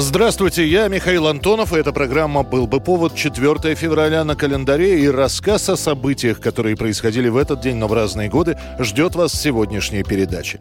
[0.00, 5.08] Здравствуйте, я Михаил Антонов, и эта программа «Был бы повод» 4 февраля на календаре, и
[5.08, 9.36] рассказ о событиях, которые происходили в этот день, но в разные годы, ждет вас в
[9.36, 10.58] сегодняшней передаче.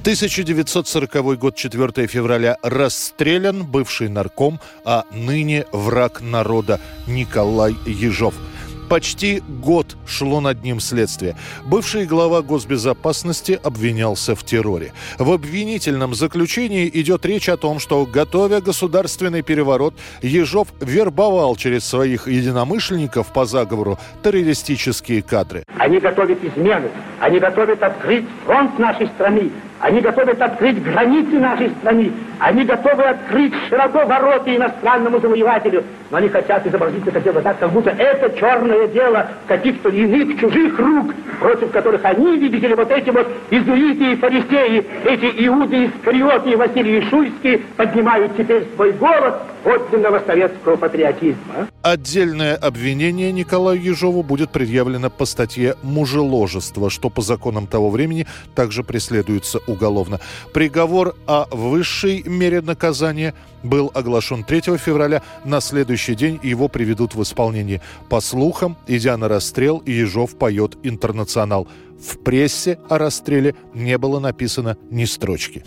[0.00, 8.34] 1940 год, 4 февраля, расстрелян бывший нарком, а ныне враг народа Николай Ежов–
[8.92, 11.34] Почти год шло над ним следствие.
[11.64, 14.92] Бывший глава госбезопасности обвинялся в терроре.
[15.18, 22.28] В обвинительном заключении идет речь о том, что, готовя государственный переворот, Ежов вербовал через своих
[22.28, 25.64] единомышленников по заговору террористические кадры.
[25.78, 29.50] Они готовят измены, они готовят открыть фронт нашей страны,
[29.82, 32.12] они готовят открыть границы нашей страны.
[32.38, 35.82] Они готовы открыть широко ворота иностранному завоевателю.
[36.08, 40.78] Но они хотят изобразить это дело так, как будто это черное дело каких-то иных чужих
[40.78, 46.50] рук, против которых они, видите ли, вот эти вот изуиты и фарисеи, эти иуды Искариоты
[46.50, 51.68] и Василий Шуйский поднимают теперь свой голос подлинного советского патриотизма.
[51.82, 58.82] Отдельное обвинение Николаю Ежову будет предъявлено по статье «Мужеложество», что по законам того времени также
[58.82, 60.20] преследуется уголовно.
[60.52, 65.22] Приговор о высшей мере наказания был оглашен 3 февраля.
[65.44, 67.80] На следующий день его приведут в исполнение.
[68.08, 71.68] По слухам, идя на расстрел, Ежов поет «Интернационал».
[72.00, 75.64] В прессе о расстреле не было написано ни строчки.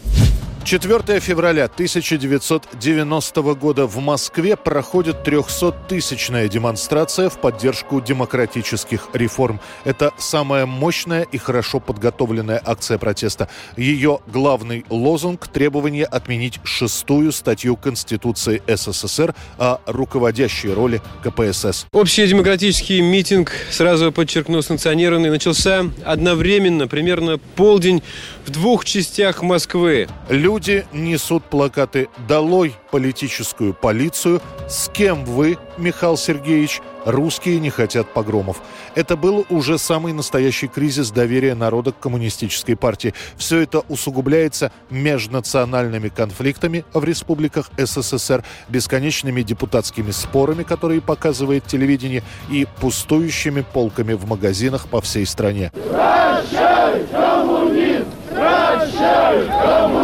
[0.66, 9.60] 4 февраля 1990 года в Москве проходит 300-тысячная демонстрация в поддержку демократических реформ.
[9.84, 13.48] Это самая мощная и хорошо подготовленная акция протеста.
[13.78, 21.86] Ее главный лозунг– требование отменить шестую статью Конституции СССР о руководящей роли КПСС.
[21.92, 28.02] Общий демократический митинг, сразу подчеркну, санкционированный, начался одновременно, примерно полдень,
[28.48, 30.08] в двух частях Москвы.
[30.30, 30.55] Люди
[30.94, 38.62] несут плакаты «Долой политическую полицию», «С кем вы, Михаил Сергеевич?» «Русские не хотят погромов».
[38.96, 43.14] Это был уже самый настоящий кризис доверия народа к коммунистической партии.
[43.38, 52.66] Все это усугубляется межнациональными конфликтами в республиках СССР, бесконечными депутатскими спорами, которые показывает телевидение, и
[52.82, 55.72] пустующими полками в магазинах по всей стране.
[55.74, 58.06] Прощай, коммунизм!
[58.30, 59.95] Прощай, коммунизм!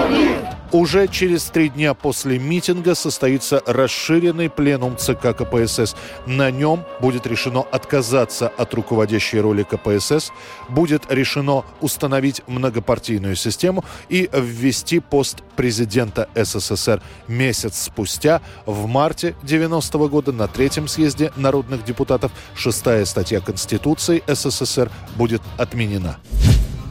[0.71, 5.95] Уже через три дня после митинга состоится расширенный пленум ЦК КПСС.
[6.25, 10.31] На нем будет решено отказаться от руководящей роли КПСС,
[10.69, 17.01] будет решено установить многопартийную систему и ввести пост президента СССР.
[17.27, 24.23] Месяц спустя, в марте 90 -го года, на третьем съезде народных депутатов, шестая статья Конституции
[24.25, 26.17] СССР будет отменена.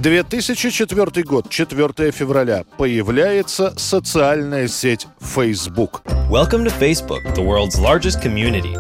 [0.03, 6.01] 2004 год, 4 февраля, появляется социальная сеть Facebook.
[6.31, 8.75] Welcome to Facebook, the world's largest community.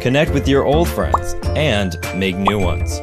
[0.00, 2.98] Connect with your old friends and make new ones.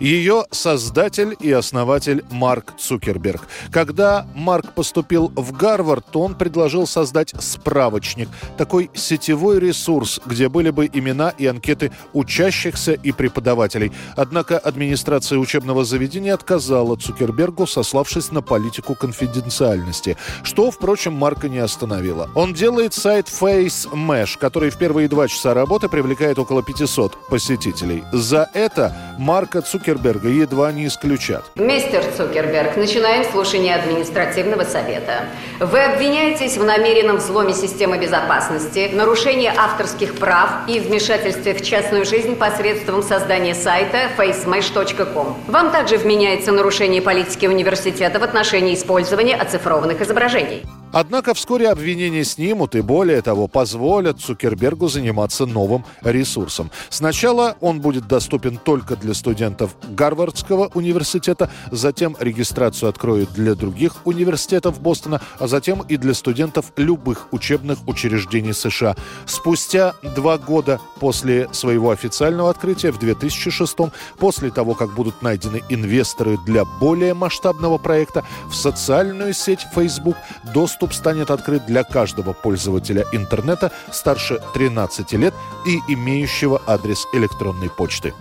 [0.00, 3.42] Ее создатель и основатель Марк Цукерберг.
[3.70, 10.70] Когда Марк поступил в Гарвард, то он предложил создать справочник, такой сетевой ресурс, где были
[10.70, 13.92] бы имена и анкеты учащихся и преподавателей.
[14.16, 22.30] Однако администрация учебного заведения отказала Цукербергу, сославшись на политику конфиденциальности, что, впрочем, Марка не остановило.
[22.34, 28.02] Он делает сайт Face Mesh, который в первые два часа работы привлекает около 500 посетителей.
[28.12, 31.44] За это Марка Цукерберга Цукерберга едва не исключат.
[31.56, 35.24] Мистер Цукерберг, начинаем слушание административного совета.
[35.58, 42.36] Вы обвиняетесь в намеренном взломе системы безопасности, нарушении авторских прав и вмешательстве в частную жизнь
[42.36, 45.36] посредством создания сайта facemesh.com.
[45.48, 50.62] Вам также вменяется нарушение политики университета в отношении использования оцифрованных изображений.
[50.92, 56.70] Однако вскоре обвинения снимут и, более того, позволят Цукербергу заниматься новым ресурсом.
[56.88, 64.80] Сначала он будет доступен только для студентов Гарвардского университета, затем регистрацию откроют для других университетов
[64.80, 68.96] Бостона, а затем и для студентов любых учебных учреждений США.
[69.26, 73.76] Спустя два года после своего официального открытия в 2006
[74.18, 80.16] после того, как будут найдены инвесторы для более масштабного проекта, в социальную сеть Facebook
[80.52, 85.34] доступ доступ станет открыт для каждого пользователя интернета старше 13 лет
[85.66, 88.14] и имеющего адрес электронной почты.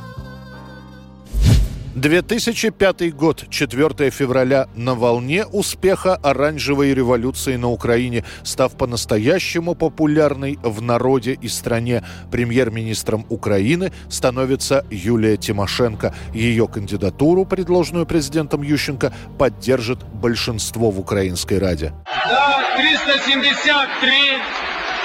[1.95, 10.83] 2005 год, 4 февраля, на волне успеха оранжевой революции на Украине, став по-настоящему популярной в
[10.83, 12.03] народе и стране.
[12.33, 16.15] Премьер-министром Украины становится Юлия Тимошенко.
[16.35, 21.93] Ее кандидатуру, предложенную президентом Ющенко, поддержит большинство в Украинской Раде.
[22.29, 24.11] Да, 373.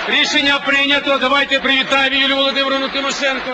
[0.07, 1.17] Рішення прийнято.
[1.21, 3.51] Давайте привітаємо Юлію Володимировну Тимошенко.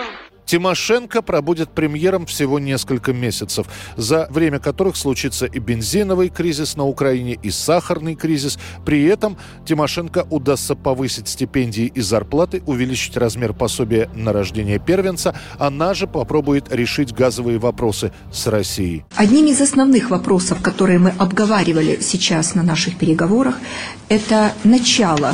[0.51, 7.39] Тимошенко пробудет премьером всего несколько месяцев, за время которых случится и бензиновый кризис на Украине,
[7.41, 8.59] и сахарный кризис.
[8.85, 15.39] При этом Тимошенко удастся повысить стипендии и зарплаты, увеличить размер пособия на рождение первенца.
[15.57, 19.05] Она же попробует решить газовые вопросы с Россией.
[19.15, 23.57] Одним из основных вопросов, которые мы обговаривали сейчас на наших переговорах,
[24.09, 25.33] это начало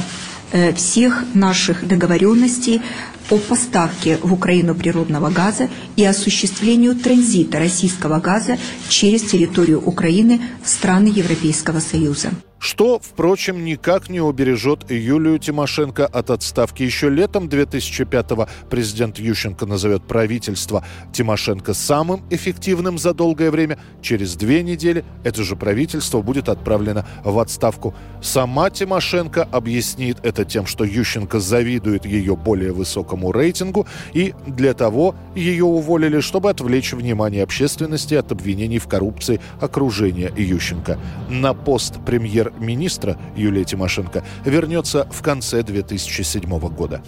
[0.51, 2.83] э, всех наших договоренностей
[3.29, 8.57] о поставке в Украину природного газа и осуществлению транзита российского газа
[8.89, 12.29] через территорию Украины в страны Европейского Союза
[12.67, 16.83] что, впрочем, никак не убережет Юлию Тимошенко от отставки.
[16.83, 20.83] Еще летом 2005-го президент Ющенко назовет правительство
[21.13, 23.79] Тимошенко самым эффективным за долгое время.
[24.01, 27.95] Через две недели это же правительство будет отправлено в отставку.
[28.21, 35.15] Сама Тимошенко объяснит это тем, что Ющенко завидует ее более высокому рейтингу, и для того
[35.35, 40.99] ее уволили, чтобы отвлечь внимание общественности от обвинений в коррупции окружения Ющенко.
[41.29, 47.01] На пост премьер премьер-министра Юлия Тимошенко вернется в конце 2007 года.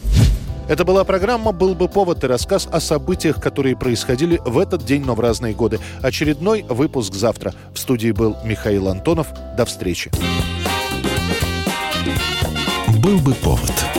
[0.67, 5.03] Это была программа «Был бы повод» и рассказ о событиях, которые происходили в этот день,
[5.03, 5.79] но в разные годы.
[6.03, 7.53] Очередной выпуск завтра.
[7.73, 9.27] В студии был Михаил Антонов.
[9.57, 10.11] До встречи.
[13.01, 13.98] «Был бы повод»